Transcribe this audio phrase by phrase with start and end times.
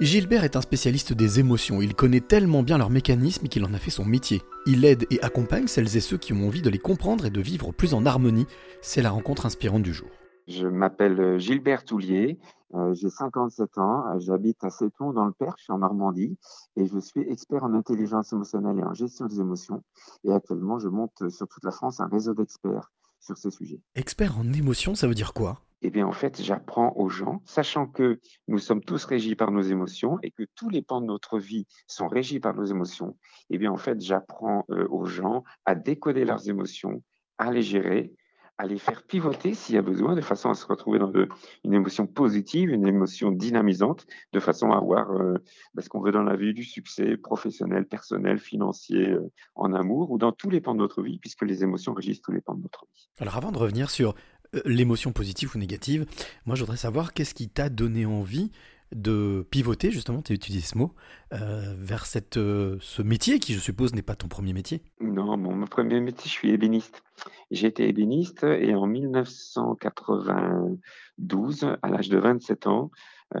[0.00, 3.76] Gilbert est un spécialiste des émotions, il connaît tellement bien leur mécanisme qu'il en a
[3.76, 4.40] fait son métier.
[4.64, 7.40] Il aide et accompagne celles et ceux qui ont envie de les comprendre et de
[7.42, 8.46] vivre plus en harmonie.
[8.80, 10.08] C'est la rencontre inspirante du jour.
[10.48, 12.38] Je m'appelle Gilbert Toulier,
[12.74, 16.38] euh, j'ai 57 ans, j'habite à Seton dans le Perche en Normandie
[16.76, 19.82] et je suis expert en intelligence émotionnelle et en gestion des émotions.
[20.24, 22.90] Et actuellement, je monte sur toute la France un réseau d'experts
[23.20, 23.80] sur ce sujet.
[23.94, 25.62] Expert en émotions, ça veut dire quoi?
[25.82, 29.62] Eh bien, en fait, j'apprends aux gens, sachant que nous sommes tous régis par nos
[29.62, 33.16] émotions et que tous les pans de notre vie sont régis par nos émotions,
[33.48, 37.02] eh bien, en fait, j'apprends euh, aux gens à décoder leurs émotions,
[37.38, 38.12] à les gérer,
[38.60, 41.10] à les faire pivoter s'il y a besoin, de façon à se retrouver dans
[41.64, 45.38] une émotion positive, une émotion dynamisante, de façon à avoir euh,
[45.72, 50.10] ben, ce qu'on veut dans la vie, du succès professionnel, personnel, financier, euh, en amour,
[50.10, 52.54] ou dans tous les pans de notre vie, puisque les émotions régissent tous les pans
[52.54, 53.08] de notre vie.
[53.18, 54.14] Alors avant de revenir sur
[54.54, 56.04] euh, l'émotion positive ou négative.
[56.44, 58.50] Moi, je voudrais savoir qu'est-ce qui t'a donné envie
[58.92, 60.94] de pivoter, justement, tu as ce mot,
[61.32, 64.82] euh, vers cette, euh, ce métier qui, je suppose, n'est pas ton premier métier.
[65.00, 67.02] Non, mon premier métier, je suis ébéniste.
[67.50, 72.90] J'ai été ébéniste et en 1992, à l'âge de 27 ans,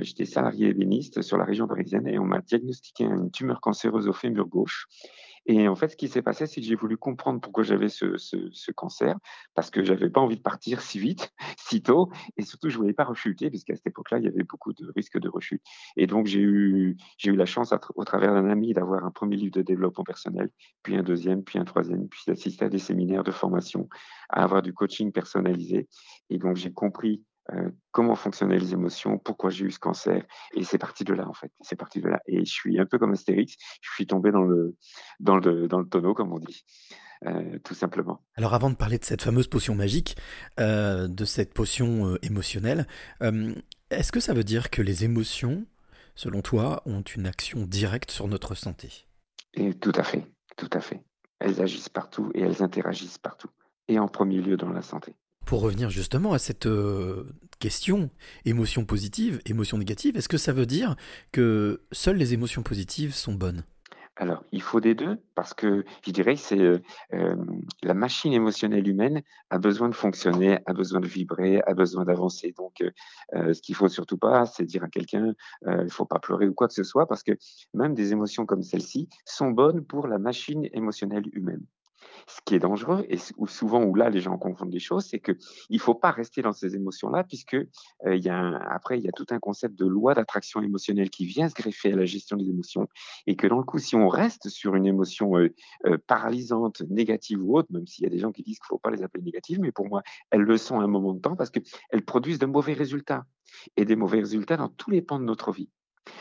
[0.00, 4.12] j'étais salarié ébéniste sur la région parisienne et on m'a diagnostiqué une tumeur cancéreuse au
[4.12, 4.86] fémur gauche.
[5.46, 8.16] Et en fait, ce qui s'est passé, c'est que j'ai voulu comprendre pourquoi j'avais ce,
[8.16, 9.16] ce, ce, cancer,
[9.54, 12.94] parce que j'avais pas envie de partir si vite, si tôt, et surtout, je voulais
[12.94, 15.62] pas rechuter, puisqu'à cette époque-là, il y avait beaucoup de risques de rechute.
[15.96, 19.36] Et donc, j'ai eu, j'ai eu la chance, au travers d'un ami, d'avoir un premier
[19.36, 20.50] livre de développement personnel,
[20.82, 23.88] puis un deuxième, puis un troisième, puis d'assister à des séminaires de formation,
[24.30, 25.88] à avoir du coaching personnalisé.
[26.30, 27.22] Et donc, j'ai compris
[27.52, 30.24] euh, comment fonctionnaient les émotions, pourquoi j'ai eu ce cancer?
[30.54, 31.52] Et c'est parti de là, en fait.
[31.60, 32.20] C'est parti de là.
[32.26, 34.76] Et je suis un peu comme Astérix, je suis tombé dans le,
[35.20, 36.64] dans le, dans le tonneau, comme on dit.
[37.26, 38.22] Euh, tout simplement.
[38.36, 40.16] Alors avant de parler de cette fameuse potion magique,
[40.60, 42.86] euh, de cette potion émotionnelle,
[43.90, 45.64] est-ce que ça veut dire que les émotions,
[46.14, 49.06] selon toi, ont une action directe sur notre santé?
[49.54, 51.02] Et Tout à fait, tout à fait.
[51.38, 53.50] Elles agissent partout et elles interagissent partout.
[53.88, 55.14] Et en premier lieu dans la santé.
[55.46, 57.24] Pour revenir justement à cette euh,
[57.58, 58.08] question,
[58.46, 60.96] émotion positive, émotion négative, est-ce que ça veut dire
[61.32, 63.62] que seules les émotions positives sont bonnes?
[64.16, 66.78] Alors, il faut des deux, parce que je dirais c'est euh,
[67.12, 67.34] euh,
[67.82, 72.54] la machine émotionnelle humaine a besoin de fonctionner, a besoin de vibrer, a besoin d'avancer.
[72.56, 72.82] Donc,
[73.34, 75.34] ce qu'il faut surtout pas, c'est dire à quelqu'un,
[75.66, 77.32] il ne faut pas pleurer ou quoi que ce soit, parce que
[77.74, 81.66] même des émotions comme celle-ci sont bonnes pour la machine émotionnelle humaine.
[82.26, 85.36] Ce qui est dangereux, et souvent où là les gens confondent des choses, c'est qu'il
[85.70, 89.12] ne faut pas rester dans ces émotions-là, puisque euh, y a après il y a
[89.12, 92.48] tout un concept de loi d'attraction émotionnelle qui vient se greffer à la gestion des
[92.48, 92.88] émotions,
[93.26, 95.54] et que dans le coup, si on reste sur une émotion euh,
[95.86, 98.76] euh, paralysante, négative ou autre, même s'il y a des gens qui disent qu'il ne
[98.76, 101.20] faut pas les appeler négatives, mais pour moi, elles le sont à un moment de
[101.20, 103.26] temps parce qu'elles produisent de mauvais résultats,
[103.76, 105.70] et des mauvais résultats dans tous les pans de notre vie.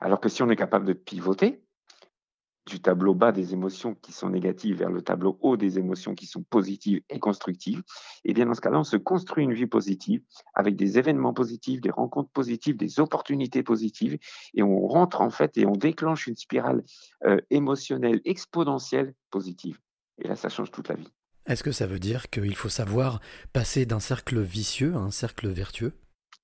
[0.00, 1.63] Alors que si on est capable de pivoter,
[2.66, 6.26] du tableau bas des émotions qui sont négatives vers le tableau haut des émotions qui
[6.26, 7.80] sont positives et constructives,
[8.24, 10.22] et eh bien dans ce cas-là, on se construit une vie positive
[10.54, 14.18] avec des événements positifs, des rencontres positives, des opportunités positives,
[14.54, 16.82] et on rentre en fait et on déclenche une spirale
[17.24, 19.78] euh, émotionnelle exponentielle positive.
[20.18, 21.08] Et là, ça change toute la vie.
[21.46, 23.20] Est-ce que ça veut dire qu'il faut savoir
[23.52, 25.92] passer d'un cercle vicieux à un cercle vertueux?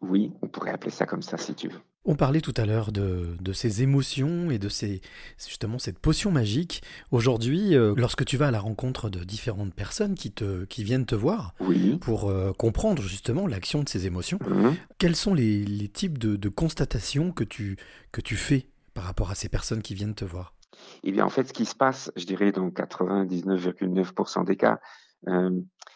[0.00, 1.80] Oui, on pourrait appeler ça comme ça si tu veux.
[2.04, 5.02] On parlait tout à l'heure de, ces émotions et de ces,
[5.36, 6.82] justement cette potion magique.
[7.10, 11.06] Aujourd'hui, euh, lorsque tu vas à la rencontre de différentes personnes qui, te, qui viennent
[11.06, 11.54] te voir
[12.00, 14.74] pour euh, comprendre justement l'action de ces émotions, mhm.
[14.96, 17.76] quels sont les, types de, constatations que tu,
[18.10, 20.54] que tu fais par rapport à ces personnes qui viennent te voir?
[21.02, 24.80] Eh bien, en fait, ce qui se passe, je dirais dans 99,9% des cas,
[25.26, 25.50] euh,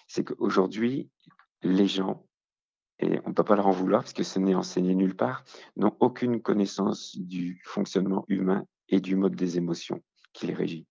[0.09, 1.09] c'est qu'aujourd'hui,
[1.63, 2.27] les gens
[3.03, 5.45] et on ne peut pas leur en vouloir parce que ce n'est enseigné nulle part,
[5.77, 10.01] n'ont aucune connaissance du fonctionnement humain et du mode des émotions
[10.33, 10.87] qui les régit.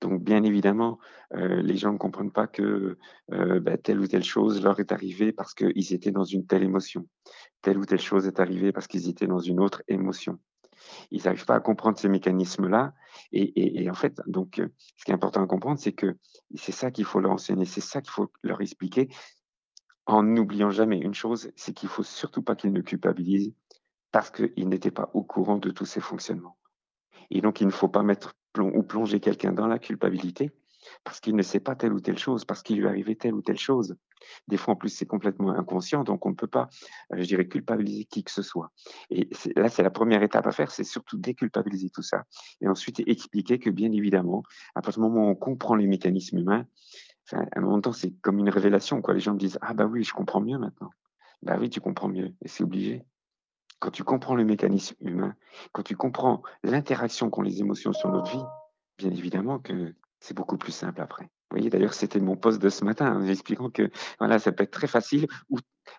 [0.00, 0.98] Donc, bien évidemment,
[1.34, 2.98] euh, les gens ne comprennent pas que
[3.32, 6.62] euh, bah, telle ou telle chose leur est arrivée parce qu'ils étaient dans une telle
[6.62, 7.06] émotion.
[7.62, 10.38] Telle ou telle chose est arrivée parce qu'ils étaient dans une autre émotion.
[11.10, 12.92] Ils n'arrivent pas à comprendre ces mécanismes-là.
[13.32, 16.16] Et, et, et, en fait, donc, euh, ce qui est important à comprendre, c'est que
[16.54, 19.08] c'est ça qu'il faut leur enseigner, c'est ça qu'il faut leur expliquer,
[20.06, 23.52] en n'oubliant jamais une chose, c'est qu'il faut surtout pas qu'il ne culpabilise
[24.12, 26.56] parce qu'il n'était pas au courant de tous ces fonctionnements.
[27.30, 30.50] Et donc, il ne faut pas mettre ou plonger quelqu'un dans la culpabilité
[31.04, 33.42] parce qu'il ne sait pas telle ou telle chose, parce qu'il lui arrivait telle ou
[33.42, 33.96] telle chose.
[34.48, 36.68] Des fois, en plus, c'est complètement inconscient, donc on ne peut pas,
[37.12, 38.70] euh, je dirais, culpabiliser qui que ce soit.
[39.10, 42.24] Et là, c'est la première étape à faire, c'est surtout déculpabiliser tout ça.
[42.60, 44.42] Et ensuite, expliquer que, bien évidemment,
[44.74, 46.66] à partir du moment où on comprend les mécanismes humains,
[47.32, 49.02] à un moment donné, c'est comme une révélation.
[49.02, 49.14] Quoi.
[49.14, 50.90] Les gens me disent Ah, bah oui, je comprends mieux maintenant.
[51.42, 52.34] Bah oui, tu comprends mieux.
[52.42, 53.04] Et c'est obligé.
[53.80, 55.34] quand tu comprends le mécanisme humain,
[55.72, 58.44] quand tu comprends l'interaction qu'ont les émotions sur notre vie,
[58.98, 61.24] bien évidemment que c'est beaucoup plus simple après.
[61.24, 64.64] Vous voyez, d'ailleurs, c'était mon poste de ce matin, en expliquant que voilà, ça peut
[64.64, 65.26] être très facile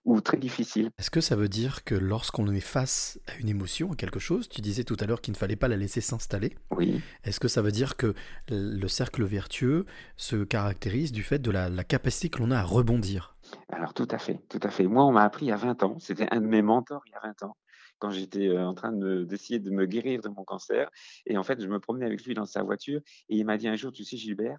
[0.05, 0.89] ou très difficile.
[0.97, 4.49] Est-ce que ça veut dire que lorsqu'on est face à une émotion, à quelque chose,
[4.49, 7.01] tu disais tout à l'heure qu'il ne fallait pas la laisser s'installer Oui.
[7.23, 8.13] Est-ce que ça veut dire que
[8.49, 9.85] le cercle vertueux
[10.15, 13.35] se caractérise du fait de la, la capacité que l'on a à rebondir?
[13.69, 14.87] Alors, tout à fait, tout à fait.
[14.87, 17.11] Moi, on m'a appris il y a 20 ans, c'était un de mes mentors il
[17.11, 17.57] y a 20 ans
[17.99, 20.89] quand j'étais en train d'essayer de, me guérir de mon cancer.
[21.25, 23.67] Et en fait, je me promenais avec lui dans sa voiture et il m'a dit
[23.67, 24.57] un jour, tu sais, Gilbert,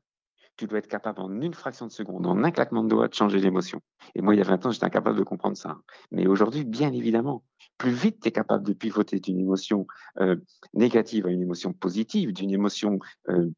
[0.59, 3.15] tu dois être capable en une fraction de seconde, en un claquement de doigts, de
[3.15, 3.81] changer l'émotion.
[4.15, 5.79] Et moi, il y a 20 ans, j'étais incapable de comprendre ça.
[6.11, 7.45] Mais aujourd'hui, bien évidemment,
[7.79, 9.87] plus vite tu es capable de pivoter d'une émotion
[10.75, 12.99] négative à une émotion positive, d'une émotion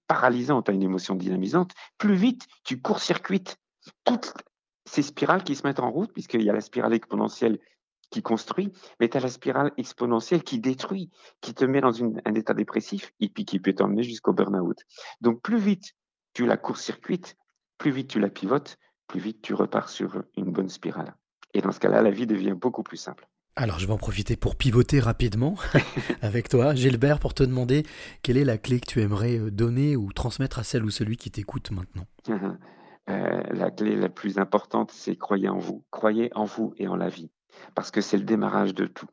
[0.07, 3.57] paralysante à une émotion dynamisante, plus vite tu court-circuites
[4.05, 4.35] toutes
[4.85, 7.59] ces spirales qui se mettent en route, puisqu'il y a la spirale exponentielle
[8.11, 11.11] qui construit, mais tu as la spirale exponentielle qui détruit,
[11.41, 14.77] qui te met dans un état dépressif et puis qui peut t'emmener jusqu'au burn-out.
[15.21, 15.95] Donc plus vite
[16.33, 17.37] tu la court-circuites,
[17.79, 21.15] plus vite tu la pivotes, plus vite tu repars sur une bonne spirale.
[21.55, 23.29] Et dans ce cas-là, la vie devient beaucoup plus simple.
[23.57, 25.57] Alors je vais en profiter pour pivoter rapidement
[26.23, 27.85] avec toi, Gilbert, pour te demander
[28.23, 31.17] quelle est la clé que tu aimerais euh, donner ou transmettre à celle ou celui
[31.17, 32.07] qui t'écoute maintenant?
[33.09, 35.85] Euh, la clé la plus importante, c'est croyez en vous.
[35.91, 37.31] Croyez en vous et en la vie
[37.75, 39.09] parce que c'est le démarrage de tout.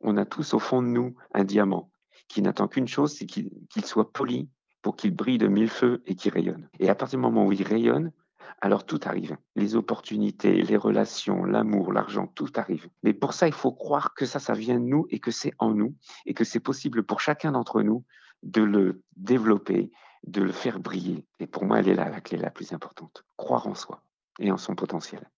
[0.00, 1.90] On a tous au fond de nous un diamant
[2.28, 3.50] qui n'attend qu'une chose, c'est qu'il
[3.84, 4.48] soit poli
[4.82, 6.68] pour qu'il brille de mille feux et qu'il rayonne.
[6.78, 8.12] Et à partir du moment où il rayonne,
[8.60, 9.36] alors tout arrive.
[9.56, 12.88] Les opportunités, les relations, l'amour, l'argent, tout arrive.
[13.02, 15.52] Mais pour ça, il faut croire que ça, ça vient de nous et que c'est
[15.58, 15.94] en nous
[16.26, 18.04] et que c'est possible pour chacun d'entre nous
[18.42, 19.90] de le développer,
[20.26, 21.26] de le faire briller.
[21.38, 23.24] Et pour moi, elle est là la clé la plus importante.
[23.36, 24.02] Croire en soi
[24.38, 25.28] et en son potentiel.